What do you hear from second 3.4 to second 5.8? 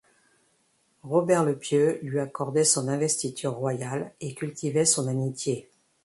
royale et cultivait son amitié.